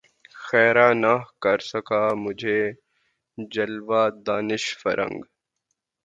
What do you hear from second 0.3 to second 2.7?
خیرہ نہ کر سکا مجھے